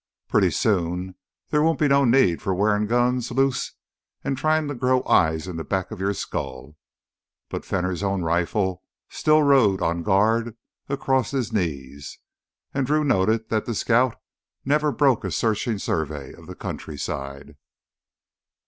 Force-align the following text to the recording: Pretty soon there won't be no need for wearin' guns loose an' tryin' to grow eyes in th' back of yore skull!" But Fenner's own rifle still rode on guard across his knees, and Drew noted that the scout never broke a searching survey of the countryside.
Pretty 0.27 0.49
soon 0.49 1.13
there 1.51 1.61
won't 1.61 1.77
be 1.79 1.87
no 1.87 2.05
need 2.05 2.41
for 2.41 2.55
wearin' 2.55 2.87
guns 2.87 3.29
loose 3.29 3.73
an' 4.23 4.33
tryin' 4.33 4.67
to 4.67 4.73
grow 4.73 5.03
eyes 5.03 5.47
in 5.47 5.59
th' 5.63 5.69
back 5.69 5.91
of 5.91 5.99
yore 5.99 6.15
skull!" 6.15 6.75
But 7.49 7.65
Fenner's 7.65 8.01
own 8.01 8.23
rifle 8.23 8.81
still 9.09 9.43
rode 9.43 9.79
on 9.79 10.01
guard 10.01 10.57
across 10.89 11.29
his 11.29 11.53
knees, 11.53 12.17
and 12.73 12.87
Drew 12.87 13.03
noted 13.03 13.49
that 13.49 13.65
the 13.67 13.75
scout 13.75 14.19
never 14.65 14.91
broke 14.91 15.23
a 15.23 15.29
searching 15.29 15.77
survey 15.77 16.33
of 16.33 16.47
the 16.47 16.55
countryside. 16.55 17.55